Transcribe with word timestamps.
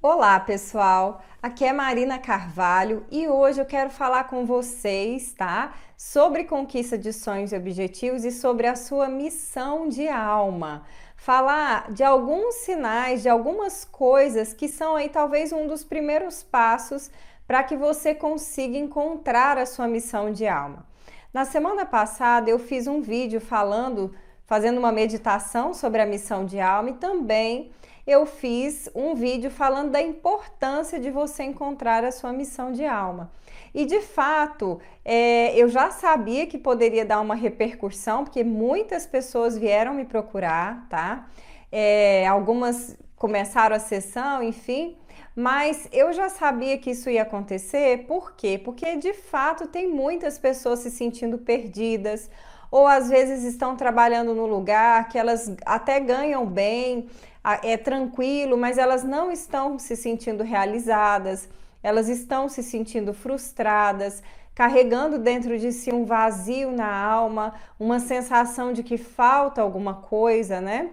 Olá, 0.00 0.38
pessoal. 0.38 1.20
Aqui 1.42 1.64
é 1.64 1.72
Marina 1.72 2.16
Carvalho 2.16 3.04
e 3.10 3.26
hoje 3.26 3.60
eu 3.60 3.66
quero 3.66 3.90
falar 3.90 4.24
com 4.24 4.46
vocês, 4.46 5.32
tá? 5.32 5.74
Sobre 5.96 6.44
conquista 6.44 6.96
de 6.96 7.12
sonhos 7.12 7.50
e 7.50 7.56
objetivos 7.56 8.24
e 8.24 8.30
sobre 8.30 8.68
a 8.68 8.76
sua 8.76 9.08
missão 9.08 9.88
de 9.88 10.06
alma. 10.06 10.84
Falar 11.16 11.90
de 11.90 12.04
alguns 12.04 12.54
sinais, 12.56 13.22
de 13.22 13.28
algumas 13.28 13.84
coisas 13.84 14.52
que 14.52 14.68
são 14.68 14.94
aí 14.94 15.08
talvez 15.08 15.52
um 15.52 15.66
dos 15.66 15.82
primeiros 15.82 16.44
passos 16.44 17.10
para 17.48 17.64
que 17.64 17.76
você 17.76 18.14
consiga 18.14 18.78
encontrar 18.78 19.58
a 19.58 19.66
sua 19.66 19.88
missão 19.88 20.30
de 20.30 20.46
alma. 20.46 20.86
Na 21.34 21.44
semana 21.44 21.84
passada 21.84 22.48
eu 22.48 22.58
fiz 22.58 22.86
um 22.86 23.02
vídeo 23.02 23.40
falando, 23.40 24.14
fazendo 24.46 24.78
uma 24.78 24.92
meditação 24.92 25.74
sobre 25.74 26.00
a 26.00 26.06
missão 26.06 26.46
de 26.46 26.60
alma 26.60 26.90
e 26.90 26.94
também 26.94 27.70
eu 28.06 28.24
fiz 28.24 28.88
um 28.94 29.14
vídeo 29.14 29.50
falando 29.50 29.90
da 29.90 30.00
importância 30.00 31.00
de 31.00 31.10
você 31.10 31.42
encontrar 31.42 32.04
a 32.04 32.12
sua 32.12 32.32
missão 32.32 32.70
de 32.70 32.86
alma. 32.86 33.32
E 33.74 33.84
de 33.84 34.00
fato, 34.00 34.80
é, 35.04 35.54
eu 35.56 35.68
já 35.68 35.90
sabia 35.90 36.46
que 36.46 36.56
poderia 36.56 37.04
dar 37.04 37.20
uma 37.20 37.34
repercussão, 37.34 38.22
porque 38.22 38.44
muitas 38.44 39.06
pessoas 39.06 39.58
vieram 39.58 39.92
me 39.92 40.04
procurar, 40.04 40.86
tá? 40.88 41.28
É, 41.70 42.26
algumas 42.26 42.96
começaram 43.16 43.74
a 43.74 43.80
sessão, 43.80 44.42
enfim, 44.42 44.96
mas 45.34 45.88
eu 45.92 46.12
já 46.12 46.28
sabia 46.28 46.78
que 46.78 46.90
isso 46.90 47.10
ia 47.10 47.22
acontecer, 47.22 48.06
por 48.06 48.34
quê? 48.36 48.58
Porque 48.62 48.96
de 48.96 49.12
fato 49.12 49.66
tem 49.66 49.88
muitas 49.88 50.38
pessoas 50.38 50.78
se 50.78 50.90
sentindo 50.90 51.38
perdidas, 51.38 52.30
ou 52.76 52.86
às 52.86 53.08
vezes 53.08 53.42
estão 53.42 53.74
trabalhando 53.74 54.34
no 54.34 54.44
lugar 54.44 55.08
que 55.08 55.16
elas 55.16 55.50
até 55.64 55.98
ganham 55.98 56.44
bem, 56.44 57.08
é 57.62 57.74
tranquilo, 57.78 58.54
mas 58.58 58.76
elas 58.76 59.02
não 59.02 59.32
estão 59.32 59.78
se 59.78 59.96
sentindo 59.96 60.44
realizadas, 60.44 61.48
elas 61.82 62.06
estão 62.06 62.50
se 62.50 62.62
sentindo 62.62 63.14
frustradas, 63.14 64.22
carregando 64.54 65.18
dentro 65.18 65.58
de 65.58 65.72
si 65.72 65.90
um 65.90 66.04
vazio 66.04 66.70
na 66.70 66.94
alma, 66.94 67.54
uma 67.80 67.98
sensação 67.98 68.74
de 68.74 68.82
que 68.82 68.98
falta 68.98 69.62
alguma 69.62 69.94
coisa, 69.94 70.60
né? 70.60 70.90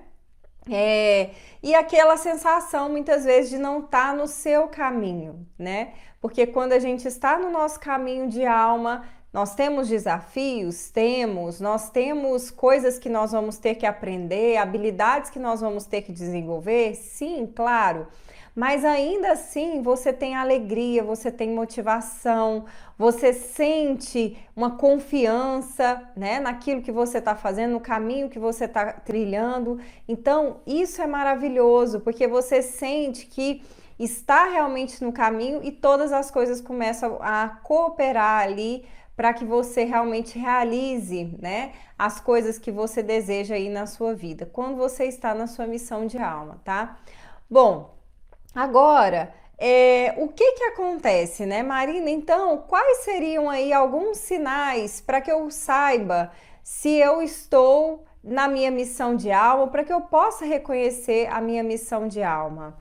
É, 0.72 1.32
e 1.62 1.76
aquela 1.76 2.16
sensação 2.16 2.88
muitas 2.88 3.26
vezes 3.26 3.50
de 3.50 3.58
não 3.58 3.80
estar 3.80 4.12
tá 4.12 4.14
no 4.14 4.26
seu 4.26 4.70
caminho, 4.70 5.46
né? 5.60 5.92
Porque 6.22 6.48
quando 6.48 6.72
a 6.72 6.80
gente 6.80 7.06
está 7.06 7.38
no 7.38 7.52
nosso 7.52 7.78
caminho 7.78 8.30
de 8.30 8.46
alma, 8.46 9.04
nós 9.34 9.56
temos 9.56 9.90
desafios? 9.90 10.92
Temos. 10.92 11.60
Nós 11.60 11.90
temos 11.90 12.52
coisas 12.52 13.00
que 13.00 13.10
nós 13.10 13.32
vamos 13.32 13.58
ter 13.58 13.74
que 13.76 13.86
aprender, 13.86 14.58
habilidades 14.58 15.32
que 15.32 15.40
nós 15.40 15.60
vamos 15.60 15.88
ter 15.88 16.04
que 16.04 16.12
desenvolver? 16.12 16.94
Sim, 16.94 17.52
claro. 17.54 18.08
Mas 18.56 18.86
ainda 18.86 19.32
assim 19.32 19.82
você 19.82 20.14
tem 20.14 20.36
alegria, 20.36 21.04
você 21.04 21.32
tem 21.32 21.50
motivação, 21.50 22.66
você 22.96 23.34
sente 23.34 24.38
uma 24.56 24.78
confiança 24.78 26.08
né, 26.16 26.40
naquilo 26.40 26.84
que 26.84 26.92
você 26.92 27.18
está 27.18 27.36
fazendo, 27.36 27.72
no 27.72 27.80
caminho 27.80 28.30
que 28.30 28.38
você 28.38 28.66
está 28.66 28.94
trilhando. 28.94 29.80
Então, 30.08 30.58
isso 30.68 31.02
é 31.02 31.08
maravilhoso, 31.08 32.02
porque 32.02 32.28
você 32.28 32.62
sente 32.62 33.26
que 33.26 33.64
está 33.98 34.46
realmente 34.46 35.04
no 35.04 35.12
caminho 35.12 35.62
e 35.64 35.72
todas 35.72 36.14
as 36.14 36.30
coisas 36.30 36.62
começam 36.62 37.18
a 37.22 37.60
cooperar 37.64 38.44
ali 38.44 38.86
para 39.16 39.34
que 39.34 39.46
você 39.46 39.84
realmente 39.84 40.38
realize, 40.40 41.36
né, 41.40 41.74
as 41.98 42.20
coisas 42.20 42.58
que 42.58 42.72
você 42.72 43.04
deseja 43.04 43.56
aí 43.56 43.70
na 43.70 43.86
sua 43.86 44.14
vida, 44.14 44.50
quando 44.52 44.76
você 44.76 45.06
está 45.06 45.34
na 45.34 45.48
sua 45.48 45.68
missão 45.68 46.08
de 46.08 46.18
alma, 46.18 46.60
tá? 46.64 46.98
Bom, 47.50 47.94
agora, 48.56 49.34
é, 49.58 50.16
o 50.18 50.28
que 50.30 50.54
que 50.54 50.64
acontece, 50.66 51.46
né, 51.46 51.62
Marina? 51.62 52.10
Então, 52.10 52.58
quais 52.68 53.00
seriam 53.00 53.50
aí 53.50 53.72
alguns 53.72 54.18
sinais 54.18 55.00
para 55.00 55.22
que 55.22 55.32
eu 55.32 55.50
saiba 55.52 56.32
se 56.64 56.90
eu 56.98 57.22
estou 57.22 58.04
na 58.24 58.48
minha 58.48 58.72
missão 58.72 59.16
de 59.16 59.32
alma, 59.32 59.68
para 59.68 59.84
que 59.84 59.94
eu 59.94 60.02
possa 60.02 60.46
reconhecer 60.46 61.28
a 61.32 61.40
minha 61.40 61.64
missão 61.64 62.08
de 62.08 62.24
alma? 62.24 62.76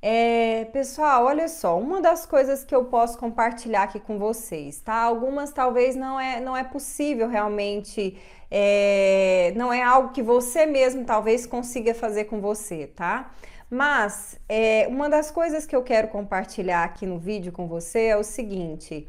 É, 0.00 0.66
pessoal, 0.66 1.24
olha 1.24 1.48
só, 1.48 1.76
uma 1.76 2.00
das 2.00 2.24
coisas 2.24 2.62
que 2.62 2.72
eu 2.72 2.84
posso 2.84 3.18
compartilhar 3.18 3.82
aqui 3.82 3.98
com 3.98 4.16
vocês, 4.16 4.80
tá? 4.80 4.94
Algumas 4.94 5.50
talvez 5.50 5.96
não 5.96 6.20
é, 6.20 6.38
não 6.40 6.56
é 6.56 6.62
possível 6.62 7.28
realmente, 7.28 8.16
é, 8.48 9.52
não 9.56 9.72
é 9.72 9.82
algo 9.82 10.10
que 10.10 10.22
você 10.22 10.66
mesmo 10.66 11.04
talvez 11.04 11.46
consiga 11.46 11.92
fazer 11.94 12.24
com 12.26 12.40
você, 12.40 12.86
tá? 12.86 13.32
Mas 13.68 14.38
é, 14.48 14.86
uma 14.88 15.10
das 15.10 15.32
coisas 15.32 15.66
que 15.66 15.74
eu 15.74 15.82
quero 15.82 16.08
compartilhar 16.08 16.84
aqui 16.84 17.04
no 17.04 17.18
vídeo 17.18 17.50
com 17.50 17.66
você 17.66 18.06
é 18.06 18.16
o 18.16 18.22
seguinte: 18.22 19.08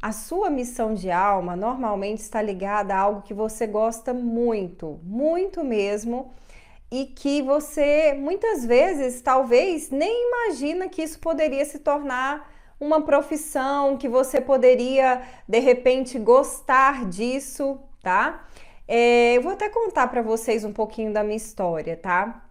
a 0.00 0.12
sua 0.12 0.48
missão 0.48 0.94
de 0.94 1.10
alma 1.10 1.54
normalmente 1.54 2.20
está 2.20 2.40
ligada 2.40 2.94
a 2.94 3.00
algo 3.00 3.20
que 3.20 3.34
você 3.34 3.66
gosta 3.66 4.14
muito, 4.14 4.98
muito 5.04 5.62
mesmo 5.62 6.32
e 6.92 7.06
que 7.06 7.40
você 7.40 8.12
muitas 8.12 8.66
vezes 8.66 9.22
talvez 9.22 9.88
nem 9.88 10.28
imagina 10.28 10.90
que 10.90 11.00
isso 11.00 11.18
poderia 11.18 11.64
se 11.64 11.78
tornar 11.78 12.52
uma 12.78 13.00
profissão, 13.00 13.96
que 13.96 14.10
você 14.10 14.42
poderia 14.42 15.22
de 15.48 15.58
repente 15.58 16.18
gostar 16.18 17.08
disso, 17.08 17.80
tá? 18.02 18.46
É, 18.86 19.38
eu 19.38 19.40
vou 19.40 19.52
até 19.52 19.70
contar 19.70 20.08
para 20.08 20.20
vocês 20.20 20.66
um 20.66 20.72
pouquinho 20.72 21.14
da 21.14 21.24
minha 21.24 21.36
história, 21.36 21.96
tá? 21.96 22.46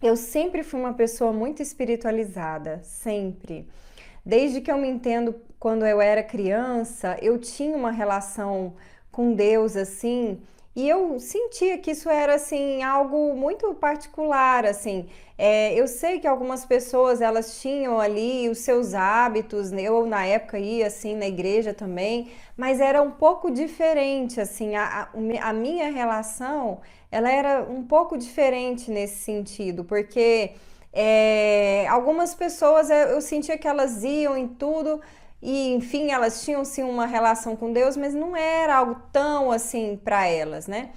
Eu 0.00 0.16
sempre 0.16 0.62
fui 0.62 0.78
uma 0.78 0.94
pessoa 0.94 1.32
muito 1.32 1.60
espiritualizada, 1.60 2.80
sempre. 2.84 3.68
Desde 4.24 4.60
que 4.60 4.70
eu 4.70 4.78
me 4.78 4.88
entendo, 4.88 5.34
quando 5.58 5.84
eu 5.84 6.00
era 6.00 6.22
criança, 6.22 7.18
eu 7.20 7.38
tinha 7.38 7.76
uma 7.76 7.90
relação 7.90 8.74
com 9.10 9.32
Deus 9.32 9.76
assim 9.76 10.40
e 10.76 10.88
eu 10.88 11.20
sentia 11.20 11.78
que 11.78 11.92
isso 11.92 12.08
era 12.10 12.34
assim 12.34 12.82
algo 12.82 13.34
muito 13.36 13.72
particular, 13.74 14.66
assim. 14.66 15.06
É, 15.38 15.72
eu 15.74 15.86
sei 15.86 16.18
que 16.18 16.26
algumas 16.26 16.64
pessoas 16.64 17.20
elas 17.20 17.60
tinham 17.60 18.00
ali 18.00 18.48
os 18.48 18.58
seus 18.58 18.94
hábitos, 18.94 19.70
né? 19.70 19.82
eu 19.82 20.06
na 20.06 20.24
época 20.26 20.58
ia 20.58 20.86
assim 20.86 21.14
na 21.16 21.26
igreja 21.26 21.72
também, 21.74 22.30
mas 22.56 22.80
era 22.80 23.02
um 23.02 23.10
pouco 23.10 23.50
diferente, 23.50 24.40
assim. 24.40 24.74
A, 24.74 25.08
a, 25.42 25.48
a 25.48 25.52
minha 25.52 25.90
relação 25.90 26.80
ela 27.10 27.30
era 27.30 27.62
um 27.62 27.84
pouco 27.84 28.18
diferente 28.18 28.90
nesse 28.90 29.18
sentido, 29.18 29.84
porque 29.84 30.52
é, 30.92 31.86
algumas 31.88 32.34
pessoas 32.34 32.90
eu 32.90 33.20
sentia 33.20 33.56
que 33.56 33.68
elas 33.68 34.02
iam 34.02 34.36
em 34.36 34.48
tudo 34.48 35.00
e 35.44 35.74
enfim, 35.74 36.10
elas 36.10 36.42
tinham 36.42 36.64
sim 36.64 36.82
uma 36.82 37.04
relação 37.04 37.54
com 37.54 37.70
Deus, 37.70 37.98
mas 37.98 38.14
não 38.14 38.34
era 38.34 38.76
algo 38.76 38.96
tão 39.12 39.52
assim 39.52 40.00
para 40.02 40.26
elas, 40.26 40.66
né? 40.66 40.90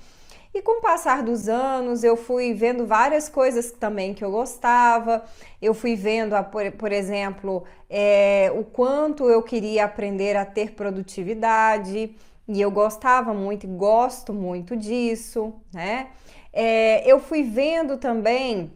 E 0.53 0.61
com 0.61 0.79
o 0.79 0.81
passar 0.81 1.21
dos 1.21 1.49
anos, 1.49 2.01
eu 2.01 2.15
fui 2.15 2.53
vendo 2.53 2.87
várias 2.87 3.27
coisas 3.27 3.71
também 3.73 4.13
que 4.13 4.23
eu 4.23 4.31
gostava. 4.31 5.23
Eu 5.61 5.73
fui 5.73 5.95
vendo, 5.95 6.33
por, 6.77 6.91
exemplo, 6.93 7.65
é, 7.89 8.51
o 8.55 8.63
quanto 8.63 9.29
eu 9.29 9.43
queria 9.43 9.83
aprender 9.83 10.35
a 10.37 10.45
ter 10.45 10.71
produtividade. 10.71 12.15
E 12.47 12.61
eu 12.61 12.71
gostava 12.71 13.33
muito 13.33 13.67
gosto 13.67 14.33
muito 14.33 14.77
disso, 14.77 15.53
né? 15.73 16.07
É, 16.53 17.05
eu 17.05 17.19
fui 17.19 17.43
vendo 17.43 17.97
também 17.97 18.71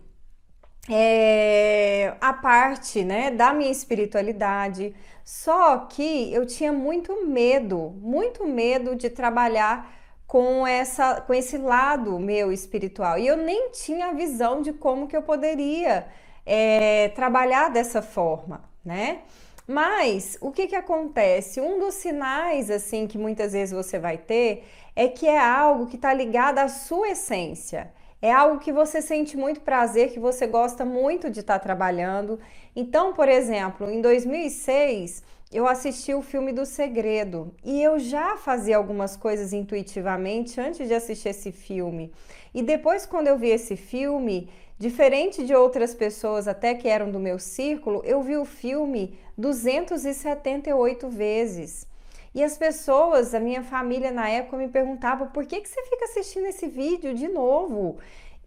é, 0.90 2.14
a 2.20 2.34
parte 2.34 3.04
né, 3.04 3.32
da 3.32 3.54
minha 3.54 3.72
espiritualidade. 3.72 4.94
Só 5.24 5.80
que 5.80 6.34
eu 6.34 6.46
tinha 6.46 6.72
muito 6.72 7.26
medo, 7.28 7.94
muito 8.02 8.46
medo 8.48 8.96
de 8.96 9.10
trabalhar 9.10 9.94
com 10.28 10.66
essa 10.66 11.22
com 11.22 11.34
esse 11.34 11.58
lado 11.58 12.18
meu 12.20 12.52
espiritual. 12.52 13.18
E 13.18 13.28
eu 13.28 13.38
nem 13.38 13.72
tinha 13.72 14.08
a 14.08 14.14
visão 14.14 14.62
de 14.62 14.72
como 14.74 15.08
que 15.08 15.16
eu 15.16 15.22
poderia 15.22 16.08
é, 16.46 17.10
trabalhar 17.10 17.70
dessa 17.70 18.02
forma, 18.02 18.64
né? 18.84 19.22
Mas 19.68 20.38
o 20.42 20.52
que 20.52 20.68
que 20.68 20.76
acontece? 20.76 21.62
Um 21.62 21.80
dos 21.80 21.96
sinais 21.96 22.70
assim 22.70 23.08
que 23.08 23.18
muitas 23.18 23.54
vezes 23.54 23.74
você 23.74 24.00
vai 24.00 24.18
ter 24.18 24.66
é 24.96 25.08
que 25.08 25.28
é 25.28 25.40
algo 25.40 25.88
que 25.88 25.96
está 25.96 26.14
ligado 26.14 26.60
à 26.60 26.68
sua 26.68 27.10
essência. 27.10 27.94
É 28.22 28.32
algo 28.32 28.60
que 28.60 28.72
você 28.72 29.02
sente 29.02 29.36
muito 29.36 29.62
prazer, 29.62 30.12
que 30.12 30.20
você 30.20 30.46
gosta 30.46 30.86
muito 30.86 31.30
de 31.30 31.40
estar 31.40 31.58
tá 31.58 31.64
trabalhando. 31.64 32.40
Então, 32.76 33.14
por 33.14 33.28
exemplo, 33.28 33.90
em 33.90 34.00
2006, 34.00 35.24
eu 35.52 35.68
assisti 35.68 36.14
o 36.14 36.22
filme 36.22 36.54
do 36.54 36.66
Segredo 36.66 37.54
e 37.64 37.82
eu 37.82 37.98
já 37.98 38.38
fazia 38.38 38.78
algumas 38.78 39.18
coisas 39.18 39.52
intuitivamente 39.52 40.62
antes 40.62 40.88
de 40.88 40.94
assistir 40.94 41.30
esse 41.30 41.52
filme. 41.52 42.14
E 42.54 42.62
depois, 42.62 43.08
quando 43.08 43.28
eu 43.28 43.38
vi 43.40 43.50
esse 43.50 43.76
filme, 43.76 44.50
diferente 44.78 45.44
de 45.44 45.56
outras 45.56 45.96
pessoas 45.96 46.48
até 46.48 46.76
que 46.76 46.88
eram 46.88 47.12
do 47.12 47.20
meu 47.20 47.40
círculo, 47.40 48.04
eu 48.06 48.22
vi 48.22 48.38
o 48.38 48.46
filme 48.46 49.18
278 49.38 51.10
vezes. 51.10 51.88
E 52.34 52.44
as 52.44 52.58
pessoas, 52.58 53.34
a 53.34 53.40
minha 53.40 53.62
família 53.62 54.10
na 54.10 54.30
época 54.30 54.56
me 54.58 54.70
perguntava 54.70 55.26
por 55.26 55.46
que, 55.46 55.60
que 55.60 55.68
você 55.68 55.84
fica 55.84 56.06
assistindo 56.06 56.46
esse 56.46 56.68
vídeo 56.68 57.14
de 57.14 57.28
novo? 57.28 57.98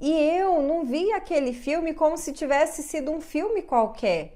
E 0.01 0.11
eu 0.11 0.63
não 0.63 0.85
vi 0.85 1.13
aquele 1.13 1.53
filme 1.53 1.93
como 1.93 2.17
se 2.17 2.33
tivesse 2.33 2.83
sido 2.83 3.11
um 3.11 3.21
filme 3.21 3.63
qualquer. 3.63 4.35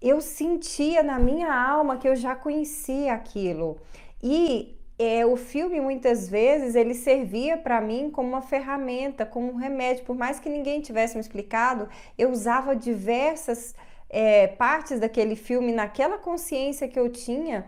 Eu 0.00 0.20
sentia 0.20 1.02
na 1.02 1.18
minha 1.18 1.52
alma 1.52 1.98
que 1.98 2.08
eu 2.08 2.16
já 2.16 2.34
conhecia 2.34 3.12
aquilo. 3.12 3.78
E 4.22 4.76
é, 4.98 5.26
o 5.26 5.36
filme 5.36 5.78
muitas 5.78 6.28
vezes 6.28 6.74
ele 6.74 6.94
servia 6.94 7.58
para 7.58 7.80
mim 7.82 8.10
como 8.10 8.28
uma 8.28 8.42
ferramenta, 8.42 9.26
como 9.26 9.52
um 9.52 9.56
remédio. 9.56 10.04
Por 10.04 10.16
mais 10.16 10.40
que 10.40 10.48
ninguém 10.48 10.80
tivesse 10.80 11.14
me 11.14 11.20
explicado, 11.20 11.86
eu 12.16 12.30
usava 12.30 12.74
diversas 12.74 13.74
é, 14.08 14.46
partes 14.46 14.98
daquele 14.98 15.36
filme 15.36 15.70
naquela 15.70 16.16
consciência 16.16 16.88
que 16.88 16.98
eu 16.98 17.10
tinha 17.10 17.66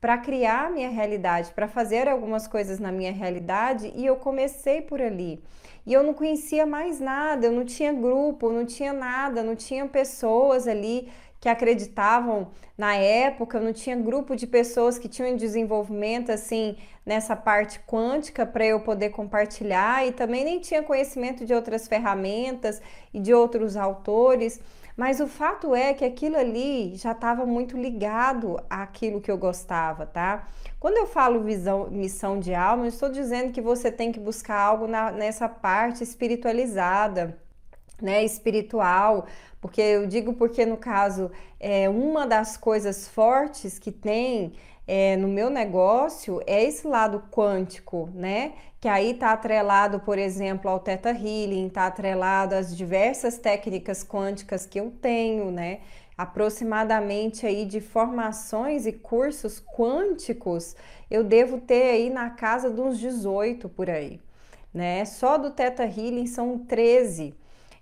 para 0.00 0.18
criar 0.18 0.66
a 0.66 0.70
minha 0.70 0.90
realidade, 0.90 1.52
para 1.52 1.66
fazer 1.66 2.08
algumas 2.08 2.46
coisas 2.46 2.78
na 2.78 2.92
minha 2.92 3.12
realidade 3.12 3.92
e 3.94 4.04
eu 4.04 4.16
comecei 4.16 4.82
por 4.82 5.00
ali. 5.00 5.42
E 5.86 5.92
eu 5.92 6.02
não 6.02 6.14
conhecia 6.14 6.66
mais 6.66 7.00
nada, 7.00 7.46
eu 7.46 7.52
não 7.52 7.64
tinha 7.64 7.92
grupo, 7.92 8.50
não 8.50 8.64
tinha 8.64 8.92
nada, 8.92 9.42
não 9.42 9.54
tinha 9.54 9.86
pessoas 9.86 10.66
ali 10.66 11.10
que 11.44 11.48
acreditavam 11.48 12.48
na 12.76 12.96
época, 12.96 13.60
não 13.60 13.70
tinha 13.70 13.94
grupo 13.94 14.34
de 14.34 14.46
pessoas 14.46 14.96
que 14.96 15.08
tinham 15.08 15.36
desenvolvimento 15.36 16.32
assim 16.32 16.74
nessa 17.04 17.36
parte 17.36 17.78
quântica 17.80 18.46
para 18.46 18.64
eu 18.64 18.80
poder 18.80 19.10
compartilhar 19.10 20.06
e 20.06 20.12
também 20.12 20.42
nem 20.42 20.58
tinha 20.58 20.82
conhecimento 20.82 21.44
de 21.44 21.52
outras 21.52 21.86
ferramentas 21.86 22.80
e 23.12 23.20
de 23.20 23.34
outros 23.34 23.76
autores. 23.76 24.58
Mas 24.96 25.18
o 25.20 25.26
fato 25.26 25.74
é 25.74 25.92
que 25.92 26.04
aquilo 26.04 26.36
ali 26.36 26.94
já 26.94 27.12
estava 27.12 27.44
muito 27.44 27.76
ligado 27.76 28.60
àquilo 28.70 29.20
que 29.20 29.30
eu 29.30 29.36
gostava, 29.36 30.06
tá? 30.06 30.48
Quando 30.78 30.98
eu 30.98 31.06
falo 31.06 31.42
visão, 31.42 31.90
missão 31.90 32.38
de 32.38 32.54
alma, 32.54 32.84
eu 32.84 32.88
estou 32.88 33.08
dizendo 33.08 33.52
que 33.52 33.60
você 33.60 33.90
tem 33.90 34.12
que 34.12 34.20
buscar 34.20 34.60
algo 34.60 34.86
na, 34.86 35.10
nessa 35.10 35.48
parte 35.48 36.04
espiritualizada, 36.04 37.36
né? 38.00 38.24
Espiritual, 38.24 39.26
porque 39.60 39.80
eu 39.80 40.06
digo 40.06 40.34
porque 40.34 40.64
no 40.64 40.76
caso 40.76 41.30
é 41.58 41.88
uma 41.88 42.26
das 42.26 42.56
coisas 42.56 43.08
fortes 43.08 43.78
que 43.78 43.90
tem 43.90 44.52
é, 44.86 45.16
no 45.16 45.28
meu 45.28 45.48
negócio 45.50 46.40
é 46.46 46.62
esse 46.62 46.86
lado 46.86 47.24
quântico, 47.30 48.10
né? 48.14 48.52
Que 48.84 48.88
aí 48.88 49.12
está 49.12 49.32
atrelado, 49.32 49.98
por 50.00 50.18
exemplo, 50.18 50.70
ao 50.70 50.78
Theta 50.78 51.08
Healing, 51.08 51.68
está 51.68 51.86
atrelado 51.86 52.54
às 52.54 52.76
diversas 52.76 53.38
técnicas 53.38 54.04
quânticas 54.04 54.66
que 54.66 54.78
eu 54.78 54.90
tenho, 54.90 55.50
né? 55.50 55.80
Aproximadamente 56.18 57.46
aí 57.46 57.64
de 57.64 57.80
formações 57.80 58.84
e 58.84 58.92
cursos 58.92 59.58
quânticos, 59.58 60.76
eu 61.10 61.24
devo 61.24 61.62
ter 61.62 61.92
aí 61.92 62.10
na 62.10 62.28
casa 62.28 62.70
de 62.70 62.78
uns 62.78 62.98
18 62.98 63.70
por 63.70 63.88
aí, 63.88 64.20
né? 64.70 65.06
Só 65.06 65.38
do 65.38 65.50
Theta 65.50 65.84
Healing 65.84 66.26
são 66.26 66.58
13. 66.58 67.34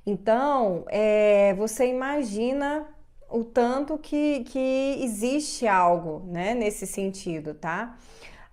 Então, 0.06 0.84
é, 0.86 1.52
você 1.54 1.84
imagina 1.84 2.86
o 3.28 3.42
tanto 3.42 3.98
que, 3.98 4.44
que 4.44 5.00
existe 5.02 5.66
algo, 5.66 6.22
né, 6.28 6.54
nesse 6.54 6.86
sentido, 6.86 7.54
tá? 7.54 7.98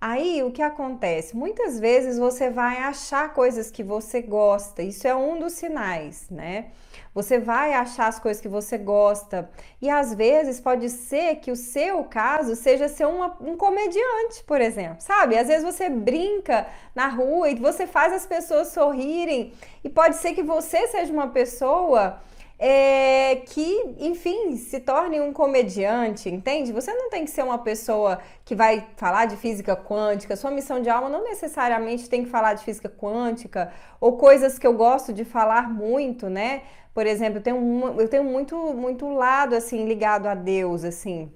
Aí 0.02 0.42
o 0.44 0.52
que 0.52 0.62
acontece? 0.62 1.36
Muitas 1.36 1.78
vezes 1.78 2.18
você 2.18 2.50
vai 2.50 2.78
achar 2.78 3.34
coisas 3.34 3.70
que 3.70 3.84
você 3.84 4.22
gosta, 4.22 4.82
isso 4.82 5.06
é 5.06 5.14
um 5.14 5.38
dos 5.38 5.54
sinais, 5.54 6.30
né? 6.30 6.68
Você 7.14 7.38
vai 7.38 7.74
achar 7.74 8.08
as 8.08 8.18
coisas 8.18 8.42
que 8.42 8.48
você 8.48 8.78
gosta, 8.78 9.50
e 9.82 9.90
às 9.90 10.14
vezes 10.14 10.62
pode 10.62 10.90
ser 10.90 11.36
que 11.38 11.52
o 11.52 11.56
seu 11.56 12.06
caso 12.06 12.56
seja 12.56 12.88
ser 12.88 13.08
uma, 13.08 13.36
um 13.42 13.58
comediante, 13.58 14.42
por 14.48 14.62
exemplo, 14.62 15.02
sabe? 15.02 15.38
Às 15.38 15.48
vezes 15.48 15.66
você 15.66 15.90
brinca 15.90 16.68
na 16.96 17.08
rua 17.10 17.50
e 17.50 17.56
você 17.56 17.86
faz 17.86 18.14
as 18.14 18.26
pessoas 18.26 18.70
sorrirem, 18.70 19.52
e 19.84 19.90
pode 19.90 20.16
ser 20.16 20.34
que 20.34 20.44
você 20.44 20.88
seja 20.88 21.12
uma 21.12 21.28
pessoa 21.28 22.22
é, 22.62 23.38
que, 23.38 23.96
enfim, 23.98 24.58
se 24.58 24.82
torne 24.82 25.22
um 25.22 25.32
comediante, 25.32 26.30
entende? 26.30 26.74
Você 26.74 26.94
não 26.94 27.10
tem 27.10 27.24
que 27.24 27.32
ser 27.32 27.42
uma 27.42 27.60
pessoa 27.60 28.20
que 28.44 28.54
vai 28.54 28.86
falar 28.98 29.26
de 29.28 29.38
física 29.38 29.78
quântica. 29.78 30.36
Sua 30.36 30.52
missão 30.52 30.82
de 30.82 30.90
alma 30.90 31.08
não 31.08 31.24
necessariamente 31.24 32.10
tem 32.10 32.26
que 32.26 32.30
falar 32.30 32.56
de 32.56 32.66
física 32.66 32.90
quântica 32.90 33.72
ou 34.02 34.18
coisas 34.18 34.60
que 34.60 34.68
eu 34.68 34.74
gosto 34.74 35.14
de 35.14 35.24
falar 35.24 35.70
muito, 35.70 36.30
né? 36.30 36.64
Por 36.94 37.08
exemplo, 37.08 37.38
eu 37.38 37.44
tenho, 37.44 37.96
eu 37.98 38.10
tenho 38.10 38.26
muito, 38.26 38.58
muito 38.74 39.08
lado 39.08 39.56
assim 39.56 39.86
ligado 39.86 40.28
a 40.28 40.36
Deus, 40.36 40.84
assim. 40.84 41.32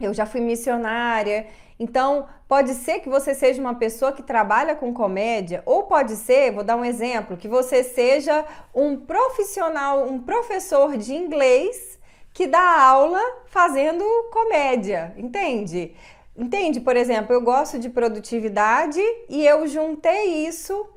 Eu 0.00 0.14
já 0.14 0.24
fui 0.24 0.40
missionária, 0.40 1.46
então, 1.78 2.26
pode 2.46 2.74
ser 2.74 3.00
que 3.00 3.08
você 3.08 3.34
seja 3.34 3.60
uma 3.60 3.74
pessoa 3.74 4.12
que 4.12 4.22
trabalha 4.22 4.76
com 4.76 4.94
comédia, 4.94 5.62
ou 5.66 5.84
pode 5.84 6.16
ser, 6.16 6.52
vou 6.52 6.62
dar 6.62 6.76
um 6.76 6.84
exemplo, 6.84 7.36
que 7.36 7.48
você 7.48 7.82
seja 7.82 8.44
um 8.74 8.96
profissional, 8.96 10.06
um 10.06 10.20
professor 10.20 10.96
de 10.96 11.14
inglês 11.14 11.98
que 12.32 12.46
dá 12.46 12.80
aula 12.80 13.20
fazendo 13.46 14.04
comédia, 14.32 15.14
entende? 15.16 15.94
Entende? 16.36 16.80
Por 16.80 16.96
exemplo, 16.96 17.32
eu 17.32 17.40
gosto 17.40 17.78
de 17.78 17.88
produtividade 17.88 19.00
e 19.28 19.46
eu 19.46 19.66
juntei 19.66 20.46
isso 20.46 20.88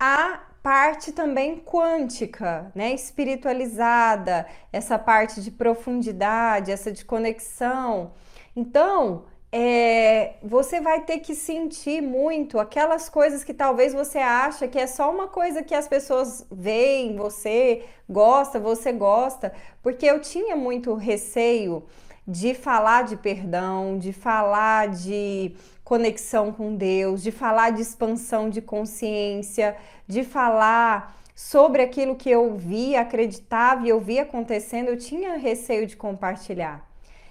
a 0.00 0.40
parte 0.62 1.12
também 1.12 1.58
quântica, 1.58 2.70
né, 2.74 2.92
espiritualizada, 2.92 4.46
essa 4.72 4.98
parte 4.98 5.40
de 5.40 5.50
profundidade, 5.50 6.70
essa 6.70 6.90
de 6.92 7.04
conexão. 7.04 8.12
Então, 8.56 9.24
é, 9.50 10.34
você 10.42 10.80
vai 10.80 11.00
ter 11.02 11.20
que 11.20 11.34
sentir 11.34 12.02
muito 12.02 12.58
aquelas 12.58 13.08
coisas 13.08 13.42
que 13.42 13.54
talvez 13.54 13.94
você 13.94 14.18
acha 14.18 14.68
que 14.68 14.78
é 14.78 14.86
só 14.86 15.10
uma 15.10 15.28
coisa 15.28 15.62
que 15.62 15.74
as 15.74 15.88
pessoas 15.88 16.46
veem, 16.50 17.16
você 17.16 17.84
gosta, 18.08 18.60
você 18.60 18.92
gosta, 18.92 19.52
porque 19.82 20.04
eu 20.04 20.20
tinha 20.20 20.54
muito 20.54 20.94
receio 20.94 21.84
de 22.26 22.52
falar 22.52 23.04
de 23.04 23.16
perdão, 23.16 23.98
de 23.98 24.12
falar 24.12 24.88
de 24.88 25.56
conexão 25.82 26.52
com 26.52 26.74
Deus, 26.76 27.22
de 27.22 27.32
falar 27.32 27.70
de 27.70 27.80
expansão 27.80 28.50
de 28.50 28.60
consciência, 28.60 29.76
de 30.06 30.22
falar 30.24 31.16
sobre 31.34 31.82
aquilo 31.82 32.16
que 32.16 32.28
eu 32.28 32.54
via, 32.54 33.00
acreditava 33.00 33.86
e 33.86 33.88
eu 33.88 33.98
via 33.98 34.22
acontecendo, 34.22 34.88
eu 34.88 34.98
tinha 34.98 35.38
receio 35.38 35.86
de 35.86 35.96
compartilhar. 35.96 36.87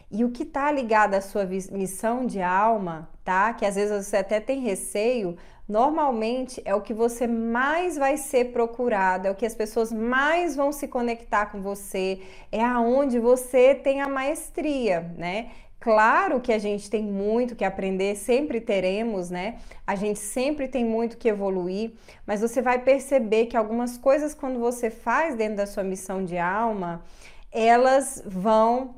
E 0.09 0.23
o 0.23 0.31
que 0.31 0.43
está 0.43 0.71
ligado 0.71 1.15
à 1.15 1.21
sua 1.21 1.45
missão 1.45 2.25
de 2.25 2.41
alma, 2.41 3.09
tá? 3.25 3.53
Que 3.53 3.65
às 3.65 3.75
vezes 3.75 4.05
você 4.05 4.17
até 4.17 4.39
tem 4.39 4.61
receio, 4.61 5.37
normalmente 5.67 6.61
é 6.63 6.73
o 6.73 6.81
que 6.81 6.93
você 6.93 7.27
mais 7.27 7.97
vai 7.97 8.15
ser 8.15 8.53
procurado, 8.53 9.27
é 9.27 9.31
o 9.31 9.35
que 9.35 9.45
as 9.45 9.53
pessoas 9.53 9.91
mais 9.91 10.55
vão 10.55 10.71
se 10.71 10.87
conectar 10.87 11.47
com 11.47 11.61
você, 11.61 12.21
é 12.51 12.63
aonde 12.63 13.19
você 13.19 13.75
tem 13.75 14.01
a 14.01 14.07
maestria, 14.07 15.11
né? 15.17 15.51
Claro 15.79 16.39
que 16.39 16.51
a 16.51 16.57
gente 16.57 16.89
tem 16.89 17.03
muito 17.03 17.55
que 17.55 17.63
aprender, 17.63 18.15
sempre 18.15 18.59
teremos, 18.59 19.29
né? 19.29 19.59
A 19.85 19.95
gente 19.95 20.19
sempre 20.19 20.67
tem 20.67 20.83
muito 20.83 21.17
que 21.17 21.27
evoluir, 21.27 21.91
mas 22.25 22.41
você 22.41 22.61
vai 22.61 22.79
perceber 22.79 23.45
que 23.45 23.55
algumas 23.55 23.97
coisas, 23.97 24.33
quando 24.33 24.57
você 24.57 24.89
faz 24.89 25.35
dentro 25.35 25.57
da 25.57 25.65
sua 25.67 25.83
missão 25.83 26.23
de 26.25 26.37
alma, 26.37 27.03
elas 27.51 28.23
vão 28.25 28.95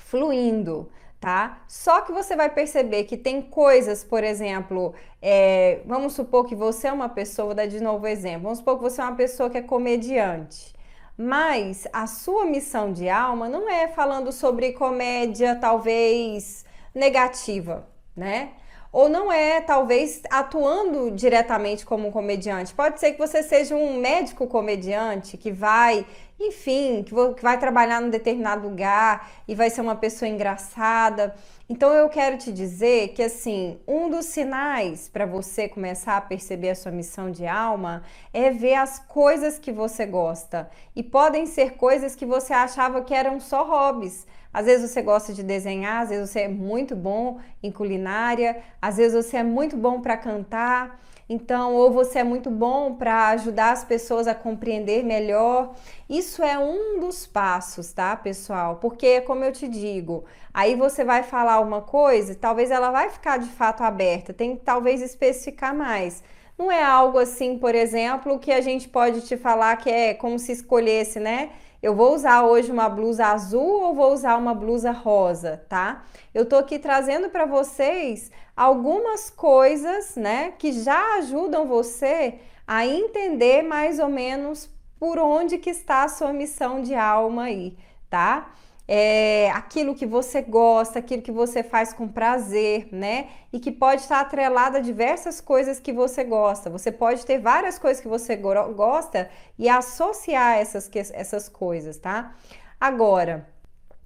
fluindo, 0.00 0.90
tá? 1.20 1.62
Só 1.68 2.00
que 2.00 2.12
você 2.12 2.34
vai 2.34 2.50
perceber 2.50 3.04
que 3.04 3.16
tem 3.16 3.42
coisas, 3.42 4.02
por 4.02 4.24
exemplo, 4.24 4.94
é, 5.20 5.80
vamos 5.86 6.14
supor 6.14 6.46
que 6.46 6.54
você 6.54 6.88
é 6.88 6.92
uma 6.92 7.08
pessoa, 7.08 7.46
vou 7.46 7.54
dar 7.54 7.66
de 7.66 7.80
novo 7.80 8.06
exemplo, 8.06 8.44
vamos 8.44 8.58
supor 8.58 8.76
que 8.76 8.82
você 8.82 9.00
é 9.00 9.04
uma 9.04 9.16
pessoa 9.16 9.50
que 9.50 9.58
é 9.58 9.62
comediante. 9.62 10.74
Mas 11.16 11.86
a 11.92 12.06
sua 12.06 12.46
missão 12.46 12.92
de 12.92 13.08
alma 13.10 13.48
não 13.48 13.68
é 13.68 13.88
falando 13.88 14.32
sobre 14.32 14.72
comédia, 14.72 15.54
talvez 15.54 16.64
negativa, 16.94 17.86
né? 18.16 18.52
Ou 18.92 19.08
não 19.08 19.30
é, 19.30 19.60
talvez, 19.60 20.22
atuando 20.30 21.10
diretamente 21.10 21.86
como 21.86 22.10
comediante. 22.10 22.74
Pode 22.74 22.98
ser 22.98 23.12
que 23.12 23.18
você 23.18 23.42
seja 23.42 23.74
um 23.74 23.98
médico 24.00 24.46
comediante 24.48 25.36
que 25.36 25.52
vai, 25.52 26.04
enfim, 26.40 27.04
que 27.04 27.42
vai 27.42 27.58
trabalhar 27.58 28.00
num 28.00 28.10
determinado 28.10 28.66
lugar 28.66 29.30
e 29.46 29.54
vai 29.54 29.70
ser 29.70 29.80
uma 29.80 29.94
pessoa 29.94 30.28
engraçada. 30.28 31.34
Então 31.68 31.92
eu 31.92 32.08
quero 32.08 32.36
te 32.36 32.50
dizer 32.50 33.10
que 33.10 33.22
assim, 33.22 33.78
um 33.86 34.10
dos 34.10 34.26
sinais 34.26 35.08
para 35.08 35.24
você 35.24 35.68
começar 35.68 36.16
a 36.16 36.20
perceber 36.20 36.70
a 36.70 36.74
sua 36.74 36.90
missão 36.90 37.30
de 37.30 37.46
alma 37.46 38.02
é 38.32 38.50
ver 38.50 38.74
as 38.74 38.98
coisas 38.98 39.56
que 39.56 39.70
você 39.70 40.04
gosta. 40.04 40.68
E 40.96 41.02
podem 41.04 41.46
ser 41.46 41.74
coisas 41.74 42.16
que 42.16 42.26
você 42.26 42.52
achava 42.52 43.02
que 43.02 43.14
eram 43.14 43.38
só 43.38 43.62
hobbies. 43.62 44.26
Às 44.52 44.66
vezes 44.66 44.90
você 44.90 45.00
gosta 45.02 45.32
de 45.32 45.42
desenhar, 45.42 46.02
às 46.02 46.08
vezes 46.08 46.30
você 46.30 46.40
é 46.40 46.48
muito 46.48 46.96
bom 46.96 47.38
em 47.62 47.70
culinária, 47.70 48.62
às 48.80 48.96
vezes 48.96 49.26
você 49.26 49.38
é 49.38 49.42
muito 49.42 49.76
bom 49.76 50.00
para 50.00 50.16
cantar. 50.16 51.00
Então, 51.32 51.74
ou 51.76 51.92
você 51.92 52.18
é 52.18 52.24
muito 52.24 52.50
bom 52.50 52.94
para 52.96 53.28
ajudar 53.28 53.70
as 53.70 53.84
pessoas 53.84 54.26
a 54.26 54.34
compreender 54.34 55.04
melhor. 55.04 55.76
Isso 56.08 56.42
é 56.42 56.58
um 56.58 56.98
dos 56.98 57.24
passos, 57.24 57.92
tá, 57.92 58.16
pessoal? 58.16 58.78
Porque, 58.80 59.20
como 59.20 59.44
eu 59.44 59.52
te 59.52 59.68
digo, 59.68 60.24
aí 60.52 60.74
você 60.74 61.04
vai 61.04 61.22
falar 61.22 61.60
uma 61.60 61.82
coisa, 61.82 62.34
talvez 62.34 62.72
ela 62.72 62.90
vai 62.90 63.10
ficar 63.10 63.36
de 63.38 63.48
fato 63.48 63.84
aberta, 63.84 64.32
tem 64.32 64.56
que 64.56 64.64
talvez 64.64 65.00
especificar 65.00 65.72
mais. 65.72 66.20
Não 66.58 66.70
é 66.70 66.82
algo 66.82 67.16
assim, 67.16 67.56
por 67.56 67.76
exemplo, 67.76 68.38
que 68.40 68.50
a 68.50 68.60
gente 68.60 68.88
pode 68.88 69.20
te 69.20 69.36
falar 69.36 69.76
que 69.76 69.88
é 69.88 70.12
como 70.12 70.36
se 70.36 70.50
escolhesse, 70.50 71.20
né? 71.20 71.50
Eu 71.82 71.94
vou 71.94 72.14
usar 72.14 72.42
hoje 72.44 72.70
uma 72.70 72.88
blusa 72.88 73.26
azul 73.26 73.82
ou 73.82 73.94
vou 73.94 74.12
usar 74.12 74.36
uma 74.36 74.54
blusa 74.54 74.90
rosa, 74.90 75.64
tá? 75.68 76.04
Eu 76.34 76.44
tô 76.44 76.56
aqui 76.56 76.78
trazendo 76.78 77.30
para 77.30 77.46
vocês 77.46 78.30
algumas 78.54 79.30
coisas, 79.30 80.14
né, 80.16 80.52
que 80.58 80.72
já 80.72 81.16
ajudam 81.16 81.66
você 81.66 82.38
a 82.66 82.86
entender 82.86 83.62
mais 83.62 83.98
ou 83.98 84.08
menos 84.08 84.68
por 84.98 85.18
onde 85.18 85.56
que 85.56 85.70
está 85.70 86.04
a 86.04 86.08
sua 86.08 86.32
missão 86.32 86.82
de 86.82 86.94
alma 86.94 87.44
aí, 87.44 87.74
tá? 88.10 88.52
É, 88.92 89.48
aquilo 89.52 89.94
que 89.94 90.04
você 90.04 90.42
gosta, 90.42 90.98
aquilo 90.98 91.22
que 91.22 91.30
você 91.30 91.62
faz 91.62 91.92
com 91.92 92.08
prazer, 92.08 92.88
né? 92.90 93.28
E 93.52 93.60
que 93.60 93.70
pode 93.70 94.00
estar 94.00 94.18
atrelado 94.18 94.78
a 94.78 94.80
diversas 94.80 95.40
coisas 95.40 95.78
que 95.78 95.92
você 95.92 96.24
gosta. 96.24 96.68
Você 96.68 96.90
pode 96.90 97.24
ter 97.24 97.38
várias 97.38 97.78
coisas 97.78 98.02
que 98.02 98.08
você 98.08 98.34
gosta 98.34 99.30
e 99.56 99.68
associar 99.68 100.58
essas, 100.58 100.90
essas 101.12 101.48
coisas, 101.48 101.98
tá? 101.98 102.34
Agora, 102.80 103.46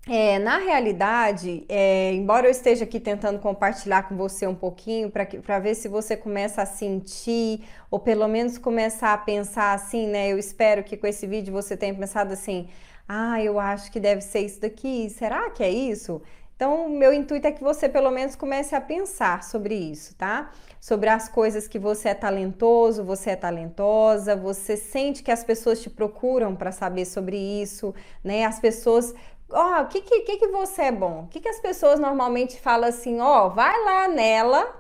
é, 0.07 0.39
na 0.39 0.59
realidade, 0.59 1.65
é, 1.67 2.13
embora 2.13 2.47
eu 2.47 2.51
esteja 2.51 2.85
aqui 2.85 3.01
tentando 3.01 3.39
compartilhar 3.39 4.03
com 4.03 4.15
você 4.19 4.47
um 4.47 4.55
pouquinho 4.55 5.11
para 5.11 5.59
ver 5.61 5.77
se 5.77 5.89
você 5.89 6.15
começa 6.15 6.61
a 6.61 6.67
sentir, 6.67 7.65
ou 7.91 7.99
pelo 7.99 8.29
menos 8.29 8.59
começar 8.59 9.15
a 9.15 9.19
pensar 9.19 9.73
assim, 9.73 10.07
né? 10.07 10.31
Eu 10.31 10.39
espero 10.39 10.85
que 10.85 10.95
com 10.95 11.07
esse 11.07 11.27
vídeo 11.27 11.55
você 11.55 11.75
tenha 11.75 11.95
pensado 11.95 12.35
assim: 12.35 12.69
ah, 13.09 13.43
eu 13.43 13.61
acho 13.61 13.91
que 13.93 14.01
deve 14.01 14.21
ser 14.21 14.41
isso 14.41 14.61
daqui, 14.61 15.09
será 15.11 15.51
que 15.51 15.63
é 15.63 15.71
isso? 15.71 16.23
Então, 16.57 16.89
meu 16.89 17.13
intuito 17.13 17.47
é 17.47 17.53
que 17.53 17.63
você 17.63 17.89
pelo 17.89 18.11
menos 18.11 18.37
comece 18.37 18.75
a 18.77 18.81
pensar 18.81 19.43
sobre 19.43 19.75
isso, 19.75 20.15
tá? 20.15 20.53
Sobre 20.81 21.09
as 21.11 21.29
coisas 21.29 21.67
que 21.67 21.79
você 21.79 22.11
é 22.11 22.15
talentoso, 22.15 23.05
você 23.05 23.31
é 23.31 23.37
talentosa, 23.37 24.37
você 24.37 24.77
sente 24.77 25.23
que 25.23 25.33
as 25.33 25.43
pessoas 25.43 25.83
te 25.83 25.91
procuram 25.91 26.55
para 26.55 26.71
saber 26.71 27.07
sobre 27.07 27.37
isso, 27.37 27.95
né? 28.23 28.45
As 28.45 28.61
pessoas 28.61 29.13
ó, 29.51 29.81
oh, 29.81 29.83
o 29.83 29.87
que, 29.89 30.01
que, 30.01 30.39
que 30.39 30.49
você 30.49 30.83
é 30.83 30.93
bom? 30.93 31.25
O 31.25 31.29
que, 31.29 31.41
que 31.41 31.49
as 31.49 31.61
pessoas 31.61 31.99
normalmente 32.01 32.61
falam 32.61 32.89
assim, 32.89 33.21
ó, 33.21 33.47
oh, 33.47 33.51
vai 33.51 33.85
lá 33.85 34.09
nela 34.09 34.75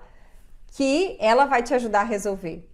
que 0.68 1.16
ela 1.20 1.44
vai 1.44 1.62
te 1.62 1.74
ajudar 1.74 2.00
a 2.00 2.04
resolver 2.04 2.68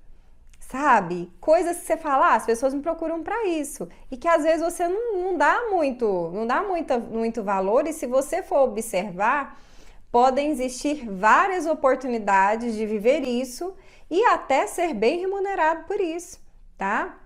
sabe? 0.71 1.33
Coisas 1.41 1.79
que 1.79 1.87
você 1.87 1.97
fala, 1.97 2.29
ah, 2.29 2.37
as 2.37 2.47
pessoas 2.47 2.73
me 2.73 2.81
procuram 2.81 3.25
para 3.25 3.49
isso. 3.49 3.89
E 4.09 4.17
que 4.17 4.29
às 4.29 4.45
vezes 4.45 4.63
você 4.63 4.87
não, 4.87 5.21
não 5.21 5.37
dá 5.37 5.69
muito, 5.69 6.31
não 6.33 6.47
dá 6.47 6.63
muito, 6.63 6.99
muito 7.01 7.43
valor, 7.43 7.89
e 7.89 7.93
se 7.93 8.07
você 8.07 8.41
for 8.41 8.61
observar, 8.61 9.61
podem 10.13 10.51
existir 10.51 11.09
várias 11.11 11.67
oportunidades 11.67 12.77
de 12.77 12.87
viver 12.87 13.23
isso 13.23 13.75
e 14.09 14.23
até 14.27 14.67
ser 14.69 14.95
bem 14.95 15.19
remunerado 15.19 15.85
por 15.87 16.01
isso, 16.01 16.41
tá? 16.79 17.19